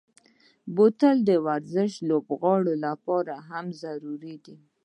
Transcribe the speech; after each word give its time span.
بوتل 0.75 1.17
د 1.29 1.31
ورزشي 1.47 1.99
لوبغاړو 2.09 2.73
لپاره 2.85 3.33
هم 3.49 3.65
ضروري 3.81 4.35
دی. 4.45 4.55